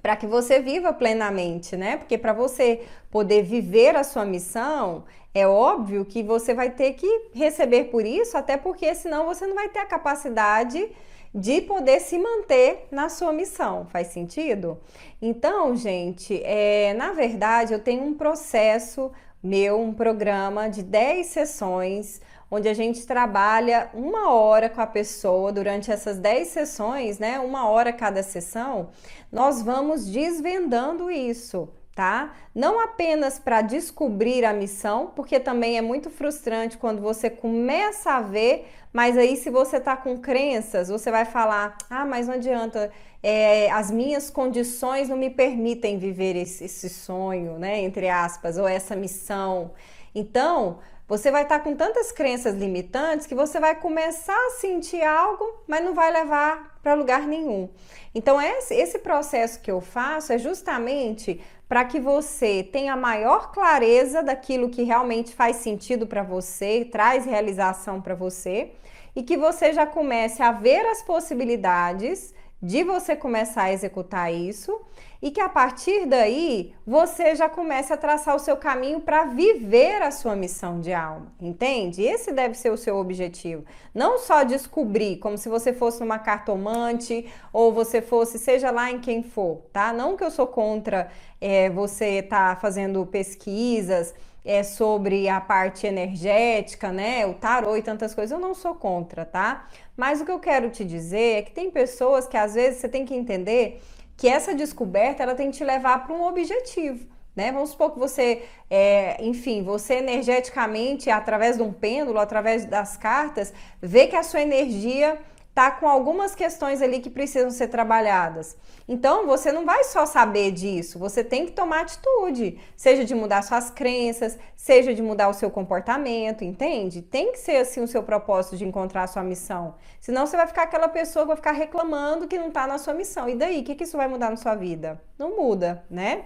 Para 0.00 0.14
que 0.14 0.26
você 0.26 0.60
viva 0.60 0.92
plenamente, 0.92 1.76
né? 1.76 1.96
Porque 1.96 2.16
para 2.16 2.32
você 2.32 2.86
poder 3.10 3.42
viver 3.42 3.96
a 3.96 4.04
sua 4.04 4.24
missão, 4.24 5.04
é 5.34 5.46
óbvio 5.46 6.04
que 6.04 6.22
você 6.22 6.54
vai 6.54 6.70
ter 6.70 6.92
que 6.92 7.30
receber 7.34 7.84
por 7.84 8.06
isso, 8.06 8.36
até 8.36 8.56
porque 8.56 8.94
senão 8.94 9.26
você 9.26 9.44
não 9.44 9.56
vai 9.56 9.68
ter 9.68 9.80
a 9.80 9.86
capacidade 9.86 10.88
de 11.34 11.60
poder 11.60 12.00
se 12.00 12.18
manter 12.18 12.88
na 12.90 13.08
sua 13.08 13.32
missão. 13.32 13.86
Faz 13.86 14.08
sentido? 14.08 14.78
Então, 15.22 15.76
gente, 15.76 16.42
é, 16.42 16.92
na 16.94 17.12
verdade, 17.12 17.72
eu 17.72 17.78
tenho 17.78 18.04
um 18.04 18.14
processo 18.14 19.12
meu, 19.42 19.80
um 19.80 19.92
programa 19.92 20.68
de 20.68 20.82
10 20.82 21.26
sessões, 21.26 22.20
onde 22.50 22.68
a 22.68 22.74
gente 22.74 23.06
trabalha 23.06 23.88
uma 23.94 24.32
hora 24.32 24.68
com 24.68 24.80
a 24.80 24.86
pessoa 24.86 25.52
durante 25.52 25.90
essas 25.90 26.18
10 26.18 26.48
sessões, 26.48 27.18
né? 27.18 27.38
Uma 27.38 27.68
hora 27.68 27.92
cada 27.92 28.22
sessão, 28.22 28.90
nós 29.32 29.62
vamos 29.62 30.06
desvendando 30.06 31.10
isso 31.10 31.68
tá? 31.94 32.34
Não 32.54 32.80
apenas 32.80 33.38
para 33.38 33.62
descobrir 33.62 34.44
a 34.44 34.52
missão, 34.52 35.12
porque 35.14 35.40
também 35.40 35.76
é 35.76 35.82
muito 35.82 36.08
frustrante 36.10 36.78
quando 36.78 37.02
você 37.02 37.28
começa 37.28 38.12
a 38.12 38.20
ver, 38.20 38.68
mas 38.92 39.16
aí 39.16 39.36
se 39.36 39.50
você 39.50 39.80
tá 39.80 39.96
com 39.96 40.18
crenças, 40.18 40.88
você 40.88 41.10
vai 41.10 41.24
falar: 41.24 41.76
ah, 41.88 42.04
mas 42.04 42.26
não 42.26 42.34
adianta, 42.34 42.90
é, 43.22 43.70
as 43.70 43.90
minhas 43.90 44.30
condições 44.30 45.08
não 45.08 45.16
me 45.16 45.30
permitem 45.30 45.98
viver 45.98 46.36
esse, 46.36 46.64
esse 46.64 46.88
sonho, 46.88 47.58
né? 47.58 47.80
Entre 47.80 48.08
aspas, 48.08 48.56
ou 48.56 48.66
essa 48.66 48.96
missão. 48.96 49.72
Então, 50.14 50.78
você 51.06 51.30
vai 51.30 51.42
estar 51.42 51.58
tá 51.58 51.64
com 51.64 51.74
tantas 51.74 52.12
crenças 52.12 52.54
limitantes 52.54 53.26
que 53.26 53.34
você 53.34 53.58
vai 53.58 53.74
começar 53.74 54.32
a 54.46 54.50
sentir 54.60 55.02
algo, 55.02 55.44
mas 55.66 55.84
não 55.84 55.92
vai 55.92 56.10
levar 56.12 56.78
para 56.82 56.94
lugar 56.94 57.26
nenhum. 57.26 57.68
Então, 58.14 58.40
esse, 58.40 58.74
esse 58.74 58.98
processo 59.00 59.60
que 59.60 59.70
eu 59.70 59.80
faço 59.80 60.32
é 60.32 60.38
justamente 60.38 61.40
para 61.70 61.84
que 61.84 62.00
você 62.00 62.64
tenha 62.64 62.96
maior 62.96 63.52
clareza 63.52 64.24
daquilo 64.24 64.70
que 64.70 64.82
realmente 64.82 65.32
faz 65.32 65.58
sentido 65.58 66.04
para 66.04 66.20
você, 66.20 66.84
traz 66.84 67.24
realização 67.24 68.00
para 68.00 68.12
você 68.12 68.72
e 69.14 69.22
que 69.22 69.36
você 69.36 69.72
já 69.72 69.86
comece 69.86 70.42
a 70.42 70.50
ver 70.50 70.84
as 70.86 71.00
possibilidades 71.00 72.34
de 72.60 72.82
você 72.82 73.14
começar 73.14 73.62
a 73.62 73.72
executar 73.72 74.34
isso 74.34 74.80
e 75.22 75.30
que 75.30 75.40
a 75.40 75.48
partir 75.48 76.06
daí 76.06 76.74
você 76.86 77.34
já 77.34 77.48
comece 77.48 77.92
a 77.92 77.96
traçar 77.96 78.34
o 78.34 78.38
seu 78.38 78.56
caminho 78.56 79.00
para 79.00 79.24
viver 79.24 80.02
a 80.02 80.10
sua 80.10 80.34
missão 80.34 80.80
de 80.80 80.92
alma, 80.92 81.32
entende? 81.40 82.02
Esse 82.02 82.32
deve 82.32 82.54
ser 82.54 82.70
o 82.70 82.76
seu 82.76 82.96
objetivo. 82.96 83.64
Não 83.94 84.18
só 84.18 84.42
descobrir, 84.42 85.18
como 85.18 85.36
se 85.36 85.48
você 85.48 85.72
fosse 85.72 86.02
uma 86.02 86.18
cartomante 86.18 87.26
ou 87.52 87.72
você 87.72 88.00
fosse, 88.00 88.38
seja 88.38 88.70
lá 88.70 88.90
em 88.90 89.00
quem 89.00 89.22
for, 89.22 89.62
tá? 89.72 89.92
Não 89.92 90.16
que 90.16 90.24
eu 90.24 90.30
sou 90.30 90.46
contra 90.46 91.08
é, 91.40 91.68
você 91.68 92.20
estar 92.20 92.54
tá 92.54 92.60
fazendo 92.60 93.04
pesquisas 93.04 94.14
é, 94.42 94.62
sobre 94.62 95.28
a 95.28 95.40
parte 95.40 95.86
energética, 95.86 96.90
né? 96.90 97.26
O 97.26 97.34
tarô 97.34 97.76
e 97.76 97.82
tantas 97.82 98.14
coisas, 98.14 98.32
eu 98.32 98.40
não 98.40 98.54
sou 98.54 98.74
contra, 98.74 99.24
tá? 99.26 99.68
Mas 99.94 100.20
o 100.20 100.24
que 100.24 100.32
eu 100.32 100.38
quero 100.38 100.70
te 100.70 100.82
dizer 100.82 101.38
é 101.38 101.42
que 101.42 101.52
tem 101.52 101.70
pessoas 101.70 102.26
que 102.26 102.36
às 102.36 102.54
vezes 102.54 102.80
você 102.80 102.88
tem 102.88 103.04
que 103.04 103.14
entender 103.14 103.82
que 104.20 104.28
essa 104.28 104.54
descoberta 104.54 105.22
ela 105.22 105.34
tem 105.34 105.50
que 105.50 105.56
te 105.56 105.64
levar 105.64 106.04
para 106.04 106.14
um 106.14 106.22
objetivo. 106.24 107.06
Né? 107.34 107.50
Vamos 107.50 107.70
supor 107.70 107.92
que 107.92 107.98
você, 107.98 108.42
é, 108.68 109.16
enfim, 109.24 109.62
você 109.62 109.94
energeticamente, 109.94 111.08
através 111.08 111.56
de 111.56 111.62
um 111.62 111.72
pêndulo, 111.72 112.18
através 112.18 112.66
das 112.66 112.98
cartas, 112.98 113.50
vê 113.80 114.08
que 114.08 114.14
a 114.14 114.22
sua 114.22 114.42
energia 114.42 115.18
tá 115.54 115.70
com 115.70 115.88
algumas 115.88 116.34
questões 116.34 116.80
ali 116.80 117.00
que 117.00 117.10
precisam 117.10 117.50
ser 117.50 117.68
trabalhadas. 117.68 118.56
Então, 118.86 119.26
você 119.26 119.50
não 119.50 119.64
vai 119.64 119.84
só 119.84 120.06
saber 120.06 120.52
disso, 120.52 120.98
você 120.98 121.24
tem 121.24 121.44
que 121.44 121.52
tomar 121.52 121.80
atitude, 121.80 122.58
seja 122.76 123.04
de 123.04 123.14
mudar 123.14 123.42
suas 123.42 123.70
crenças, 123.70 124.38
seja 124.56 124.94
de 124.94 125.02
mudar 125.02 125.28
o 125.28 125.34
seu 125.34 125.50
comportamento, 125.50 126.44
entende? 126.44 127.02
Tem 127.02 127.32
que 127.32 127.38
ser 127.38 127.56
assim 127.56 127.82
o 127.82 127.88
seu 127.88 128.02
propósito 128.02 128.56
de 128.56 128.64
encontrar 128.64 129.04
a 129.04 129.06
sua 129.06 129.22
missão. 129.22 129.74
Senão 130.00 130.26
você 130.26 130.36
vai 130.36 130.46
ficar 130.46 130.62
aquela 130.62 130.88
pessoa 130.88 131.24
que 131.24 131.28
vai 131.28 131.36
ficar 131.36 131.52
reclamando 131.52 132.28
que 132.28 132.38
não 132.38 132.50
tá 132.50 132.66
na 132.66 132.78
sua 132.78 132.94
missão. 132.94 133.28
E 133.28 133.34
daí, 133.34 133.60
o 133.60 133.64
que, 133.64 133.74
que 133.74 133.84
isso 133.84 133.96
vai 133.96 134.08
mudar 134.08 134.30
na 134.30 134.36
sua 134.36 134.54
vida? 134.54 135.00
Não 135.18 135.36
muda, 135.36 135.84
né? 135.90 136.24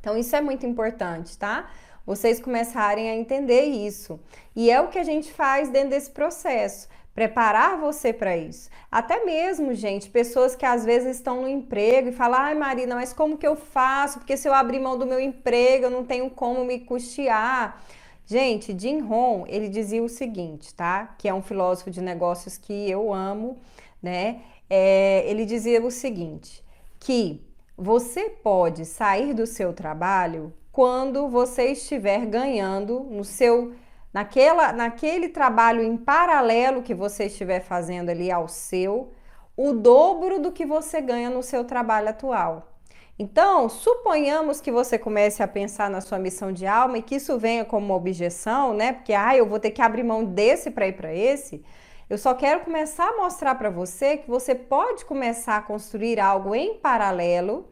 Então, 0.00 0.16
isso 0.16 0.34
é 0.34 0.40
muito 0.40 0.64
importante, 0.66 1.36
tá? 1.36 1.68
Vocês 2.06 2.40
começarem 2.40 3.10
a 3.10 3.16
entender 3.16 3.62
isso. 3.62 4.20
E 4.54 4.70
é 4.70 4.80
o 4.80 4.88
que 4.88 4.98
a 4.98 5.04
gente 5.04 5.32
faz 5.32 5.68
dentro 5.68 5.90
desse 5.90 6.10
processo 6.10 6.88
preparar 7.16 7.80
você 7.80 8.12
para 8.12 8.36
isso. 8.36 8.68
Até 8.92 9.24
mesmo, 9.24 9.72
gente, 9.72 10.10
pessoas 10.10 10.54
que 10.54 10.66
às 10.66 10.84
vezes 10.84 11.16
estão 11.16 11.40
no 11.40 11.48
emprego 11.48 12.10
e 12.10 12.12
falam: 12.12 12.38
ai, 12.38 12.54
Marina, 12.54 12.94
mas 12.94 13.14
como 13.14 13.38
que 13.38 13.46
eu 13.46 13.56
faço? 13.56 14.18
Porque 14.18 14.36
se 14.36 14.46
eu 14.46 14.52
abrir 14.52 14.78
mão 14.78 14.98
do 14.98 15.06
meu 15.06 15.18
emprego, 15.18 15.86
eu 15.86 15.90
não 15.90 16.04
tenho 16.04 16.28
como 16.28 16.62
me 16.62 16.78
custear. 16.78 17.82
Gente, 18.26 18.78
Jim 18.78 19.00
Rohn, 19.00 19.44
ele 19.46 19.68
dizia 19.68 20.02
o 20.02 20.08
seguinte, 20.08 20.74
tá? 20.74 21.14
Que 21.16 21.26
é 21.26 21.32
um 21.32 21.40
filósofo 21.40 21.90
de 21.90 22.02
negócios 22.02 22.58
que 22.58 22.90
eu 22.90 23.14
amo, 23.14 23.56
né? 24.02 24.42
É, 24.68 25.24
ele 25.26 25.46
dizia 25.46 25.82
o 25.82 25.90
seguinte: 25.90 26.62
que 27.00 27.40
você 27.78 28.28
pode 28.28 28.84
sair 28.84 29.32
do 29.32 29.46
seu 29.46 29.72
trabalho 29.72 30.52
quando 30.70 31.28
você 31.28 31.68
estiver 31.72 32.26
ganhando 32.26 33.00
no 33.10 33.24
seu 33.24 33.72
naquela, 34.12 34.72
naquele 34.72 35.28
trabalho 35.28 35.82
em 35.82 35.96
paralelo 35.96 36.82
que 36.82 36.94
você 36.94 37.26
estiver 37.26 37.60
fazendo 37.60 38.10
ali 38.10 38.30
ao 38.30 38.48
seu, 38.48 39.12
o 39.56 39.72
dobro 39.72 40.38
do 40.40 40.52
que 40.52 40.66
você 40.66 41.00
ganha 41.00 41.30
no 41.30 41.42
seu 41.42 41.64
trabalho 41.64 42.08
atual. 42.08 42.72
Então, 43.18 43.66
suponhamos 43.68 44.60
que 44.60 44.70
você 44.70 44.98
comece 44.98 45.42
a 45.42 45.48
pensar 45.48 45.88
na 45.88 46.02
sua 46.02 46.18
missão 46.18 46.52
de 46.52 46.66
alma 46.66 46.98
e 46.98 47.02
que 47.02 47.14
isso 47.14 47.38
venha 47.38 47.64
como 47.64 47.86
uma 47.86 47.94
objeção, 47.94 48.74
né? 48.74 48.92
Porque 48.92 49.14
ah, 49.14 49.34
eu 49.34 49.46
vou 49.46 49.58
ter 49.58 49.70
que 49.70 49.80
abrir 49.80 50.02
mão 50.02 50.22
desse 50.22 50.70
para 50.70 50.86
ir 50.86 50.92
para 50.92 51.14
esse. 51.14 51.64
Eu 52.10 52.18
só 52.18 52.34
quero 52.34 52.60
começar 52.60 53.08
a 53.08 53.16
mostrar 53.16 53.54
para 53.54 53.70
você 53.70 54.18
que 54.18 54.28
você 54.28 54.54
pode 54.54 55.04
começar 55.06 55.56
a 55.56 55.62
construir 55.62 56.20
algo 56.20 56.54
em 56.54 56.74
paralelo, 56.74 57.66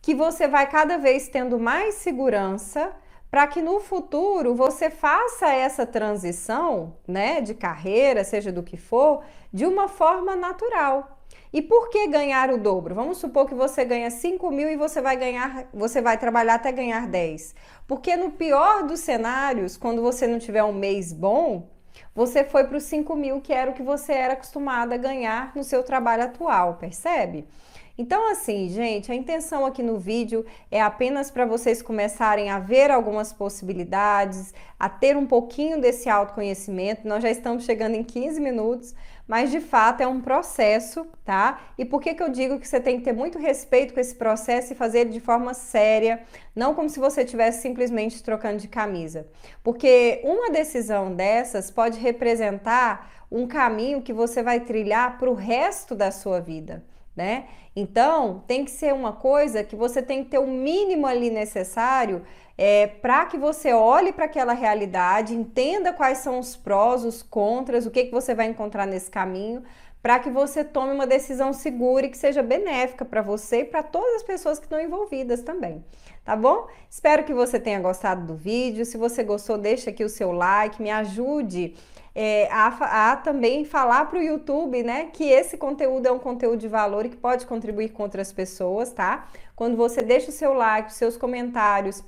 que 0.00 0.14
você 0.14 0.48
vai 0.48 0.68
cada 0.68 0.96
vez 0.96 1.28
tendo 1.28 1.60
mais 1.60 1.96
segurança 1.96 2.92
para 3.32 3.46
que 3.46 3.62
no 3.62 3.80
futuro 3.80 4.54
você 4.54 4.90
faça 4.90 5.48
essa 5.48 5.86
transição, 5.86 6.98
né, 7.08 7.40
de 7.40 7.54
carreira, 7.54 8.24
seja 8.24 8.52
do 8.52 8.62
que 8.62 8.76
for, 8.76 9.24
de 9.50 9.64
uma 9.64 9.88
forma 9.88 10.36
natural. 10.36 11.18
E 11.50 11.62
por 11.62 11.88
que 11.88 12.08
ganhar 12.08 12.50
o 12.50 12.58
dobro? 12.58 12.94
Vamos 12.94 13.16
supor 13.16 13.46
que 13.46 13.54
você 13.54 13.86
ganha 13.86 14.10
5 14.10 14.50
mil 14.50 14.68
e 14.68 14.76
você 14.76 15.00
vai 15.00 15.16
ganhar, 15.16 15.66
você 15.72 16.02
vai 16.02 16.18
trabalhar 16.18 16.56
até 16.56 16.70
ganhar 16.70 17.06
10. 17.06 17.54
Porque 17.88 18.16
no 18.16 18.32
pior 18.32 18.82
dos 18.82 19.00
cenários, 19.00 19.78
quando 19.78 20.02
você 20.02 20.26
não 20.26 20.38
tiver 20.38 20.62
um 20.62 20.74
mês 20.74 21.10
bom, 21.10 21.70
você 22.14 22.44
foi 22.44 22.64
para 22.64 22.76
os 22.76 22.82
5 22.82 23.16
mil, 23.16 23.40
que 23.40 23.54
era 23.54 23.70
o 23.70 23.74
que 23.74 23.82
você 23.82 24.12
era 24.12 24.34
acostumado 24.34 24.92
a 24.92 24.98
ganhar 24.98 25.56
no 25.56 25.64
seu 25.64 25.82
trabalho 25.82 26.24
atual, 26.24 26.74
percebe? 26.74 27.48
Então, 27.96 28.30
assim, 28.30 28.70
gente, 28.70 29.12
a 29.12 29.14
intenção 29.14 29.66
aqui 29.66 29.82
no 29.82 29.98
vídeo 29.98 30.46
é 30.70 30.80
apenas 30.80 31.30
para 31.30 31.44
vocês 31.44 31.82
começarem 31.82 32.48
a 32.48 32.58
ver 32.58 32.90
algumas 32.90 33.34
possibilidades, 33.34 34.54
a 34.80 34.88
ter 34.88 35.14
um 35.14 35.26
pouquinho 35.26 35.78
desse 35.78 36.08
autoconhecimento. 36.08 37.06
Nós 37.06 37.22
já 37.22 37.30
estamos 37.30 37.64
chegando 37.64 37.94
em 37.94 38.02
15 38.02 38.40
minutos, 38.40 38.94
mas 39.28 39.50
de 39.50 39.60
fato 39.60 40.00
é 40.00 40.06
um 40.06 40.22
processo, 40.22 41.06
tá? 41.22 41.60
E 41.76 41.84
por 41.84 42.00
que, 42.00 42.14
que 42.14 42.22
eu 42.22 42.30
digo 42.30 42.58
que 42.58 42.66
você 42.66 42.80
tem 42.80 42.96
que 42.96 43.04
ter 43.04 43.12
muito 43.12 43.38
respeito 43.38 43.92
com 43.92 44.00
esse 44.00 44.14
processo 44.14 44.72
e 44.72 44.76
fazer 44.76 45.00
ele 45.00 45.10
de 45.10 45.20
forma 45.20 45.52
séria, 45.52 46.22
não 46.56 46.74
como 46.74 46.88
se 46.88 46.98
você 46.98 47.22
estivesse 47.22 47.60
simplesmente 47.60 48.22
trocando 48.22 48.56
de 48.56 48.68
camisa? 48.68 49.26
Porque 49.62 50.22
uma 50.24 50.50
decisão 50.50 51.14
dessas 51.14 51.70
pode 51.70 52.00
representar 52.00 53.12
um 53.30 53.46
caminho 53.46 54.00
que 54.00 54.14
você 54.14 54.42
vai 54.42 54.60
trilhar 54.60 55.18
para 55.18 55.30
o 55.30 55.34
resto 55.34 55.94
da 55.94 56.10
sua 56.10 56.40
vida 56.40 56.82
né? 57.14 57.46
Então, 57.74 58.44
tem 58.46 58.64
que 58.64 58.70
ser 58.70 58.92
uma 58.92 59.12
coisa 59.12 59.64
que 59.64 59.74
você 59.74 60.02
tem 60.02 60.24
que 60.24 60.30
ter 60.30 60.38
o 60.38 60.46
mínimo 60.46 61.06
ali 61.06 61.30
necessário 61.30 62.22
é, 62.56 62.86
para 62.86 63.24
que 63.26 63.38
você 63.38 63.72
olhe 63.72 64.12
para 64.12 64.26
aquela 64.26 64.52
realidade, 64.52 65.34
entenda 65.34 65.92
quais 65.92 66.18
são 66.18 66.38
os 66.38 66.54
prós, 66.54 67.04
os 67.04 67.22
contras, 67.22 67.86
o 67.86 67.90
que, 67.90 68.04
que 68.04 68.12
você 68.12 68.34
vai 68.34 68.46
encontrar 68.46 68.86
nesse 68.86 69.10
caminho, 69.10 69.62
para 70.02 70.18
que 70.18 70.28
você 70.28 70.64
tome 70.64 70.92
uma 70.92 71.06
decisão 71.06 71.52
segura 71.52 72.06
e 72.06 72.08
que 72.10 72.18
seja 72.18 72.42
benéfica 72.42 73.04
para 73.04 73.22
você 73.22 73.60
e 73.60 73.64
para 73.64 73.82
todas 73.82 74.16
as 74.16 74.22
pessoas 74.22 74.58
que 74.58 74.66
estão 74.66 74.80
envolvidas 74.80 75.42
também. 75.42 75.84
Tá 76.24 76.36
bom? 76.36 76.68
Espero 76.90 77.24
que 77.24 77.32
você 77.32 77.58
tenha 77.58 77.80
gostado 77.80 78.26
do 78.26 78.34
vídeo. 78.34 78.84
Se 78.84 78.96
você 78.96 79.24
gostou, 79.24 79.56
deixa 79.56 79.90
aqui 79.90 80.04
o 80.04 80.08
seu 80.08 80.32
like, 80.32 80.82
me 80.82 80.90
ajude 80.90 81.74
é, 82.14 82.48
a, 82.50 83.12
a, 83.12 83.16
também 83.16 83.64
falar 83.64 84.06
para 84.06 84.18
o 84.18 84.22
YouTube, 84.22 84.82
né, 84.82 85.06
que 85.12 85.24
esse 85.24 85.56
conteúdo 85.56 86.06
é 86.06 86.12
um 86.12 86.18
conteúdo 86.18 86.58
de 86.58 86.68
valor 86.68 87.06
e 87.06 87.08
que 87.08 87.16
pode 87.16 87.46
contribuir 87.46 87.90
com 87.90 88.02
outras 88.02 88.32
pessoas, 88.32 88.92
tá? 88.92 89.28
Quando 89.56 89.76
você 89.76 90.02
deixa 90.02 90.28
o 90.28 90.32
seu 90.32 90.52
like, 90.52 90.90
os 90.90 90.96
seus 90.96 91.16
comentários, 91.16 92.04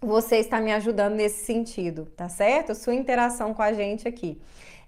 você 0.00 0.36
está 0.36 0.60
me 0.60 0.72
ajudando 0.72 1.14
nesse 1.14 1.44
sentido, 1.44 2.06
tá 2.16 2.28
certo? 2.28 2.74
Sua 2.74 2.94
interação 2.94 3.52
com 3.52 3.62
a 3.62 3.72
gente 3.72 4.06
aqui. 4.06 4.40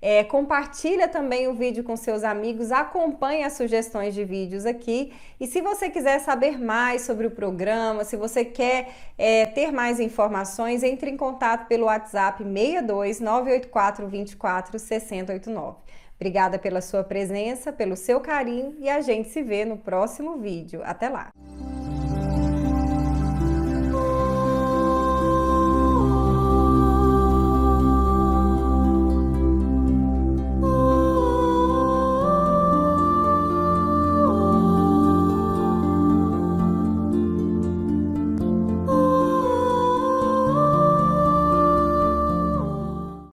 É, 0.03 0.25
compartilha 0.25 1.07
também 1.09 1.47
o 1.47 1.53
vídeo 1.53 1.85
com 1.85 1.95
seus 1.97 2.25
amigos, 2.25 2.73
acompanhe 2.73 3.45
as 3.45 3.53
sugestões 3.53 4.15
de 4.15 4.25
vídeos 4.25 4.65
aqui. 4.65 5.13
E 5.39 5.47
se 5.47 5.61
você 5.61 5.91
quiser 5.91 6.21
saber 6.21 6.59
mais 6.59 7.03
sobre 7.03 7.27
o 7.27 7.31
programa, 7.31 8.03
se 8.05 8.17
você 8.17 8.45
quer 8.45 8.95
é, 9.19 9.45
ter 9.47 9.71
mais 9.71 10.01
informações, 10.01 10.83
entre 10.83 11.11
em 11.11 11.17
contato 11.17 11.67
pelo 11.67 11.87
WhatsApp 11.87 12.43
62 12.43 13.21
984 13.21 14.09
24 14.09 14.79
6089. 14.79 15.77
Obrigada 16.17 16.59
pela 16.59 16.81
sua 16.81 17.03
presença, 17.03 17.73
pelo 17.73 17.97
seu 17.97 18.21
carinho 18.21 18.77
e 18.79 18.89
a 18.89 19.01
gente 19.01 19.29
se 19.31 19.43
vê 19.43 19.65
no 19.65 19.77
próximo 19.77 20.39
vídeo. 20.39 20.83
Até 20.85 21.09
lá! 21.09 21.31